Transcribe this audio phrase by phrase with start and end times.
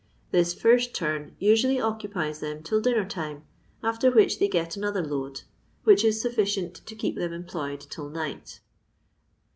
[0.31, 3.43] This first turn usually occupies them till dinnez^time,
[3.83, 5.43] after which they get another load,
[5.83, 8.61] which is sufficient to keep them employed till night.